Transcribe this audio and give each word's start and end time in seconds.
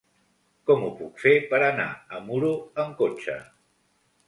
Com 0.69 0.85
ho 0.85 0.89
puc 1.01 1.21
fer 1.25 1.33
per 1.51 1.59
anar 1.67 1.87
a 2.17 2.23
Muro 2.31 2.51
amb 2.85 2.99
cotxe? 3.05 3.39